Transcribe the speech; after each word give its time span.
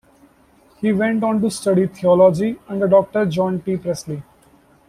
He 0.77 0.91
went 0.91 1.23
on 1.23 1.41
to 1.43 1.51
study 1.51 1.85
theology 1.85 2.57
under 2.67 2.87
Doctor 2.87 3.27
John 3.27 3.61
T. 3.61 3.77
Pressly. 3.77 4.23